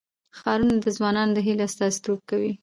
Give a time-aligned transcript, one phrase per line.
[0.39, 2.51] ښارونه د ځوانانو د هیلو استازیتوب کوي.